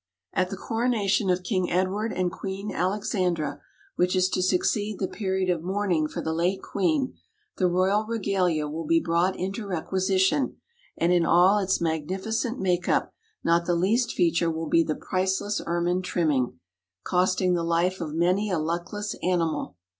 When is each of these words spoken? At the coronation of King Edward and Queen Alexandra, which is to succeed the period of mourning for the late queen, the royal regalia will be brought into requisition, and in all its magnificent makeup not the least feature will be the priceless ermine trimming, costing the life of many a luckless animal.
At 0.33 0.49
the 0.49 0.57
coronation 0.57 1.29
of 1.29 1.43
King 1.43 1.69
Edward 1.69 2.11
and 2.11 2.31
Queen 2.31 2.73
Alexandra, 2.73 3.61
which 3.97 4.15
is 4.15 4.29
to 4.29 4.41
succeed 4.41 4.97
the 4.97 5.07
period 5.07 5.51
of 5.51 5.61
mourning 5.61 6.07
for 6.07 6.23
the 6.23 6.33
late 6.33 6.63
queen, 6.63 7.13
the 7.57 7.67
royal 7.67 8.07
regalia 8.07 8.67
will 8.67 8.87
be 8.87 8.99
brought 8.99 9.35
into 9.37 9.67
requisition, 9.67 10.57
and 10.97 11.13
in 11.13 11.23
all 11.23 11.59
its 11.59 11.79
magnificent 11.79 12.57
makeup 12.59 13.13
not 13.43 13.67
the 13.67 13.75
least 13.75 14.13
feature 14.13 14.49
will 14.49 14.65
be 14.69 14.83
the 14.83 14.95
priceless 14.95 15.61
ermine 15.67 16.01
trimming, 16.01 16.59
costing 17.03 17.53
the 17.53 17.61
life 17.61 18.01
of 18.01 18.15
many 18.15 18.49
a 18.49 18.57
luckless 18.57 19.13
animal. 19.21 19.75